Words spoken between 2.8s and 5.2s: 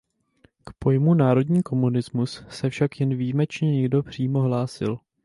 jen výjimečně někdo přímo hlásil.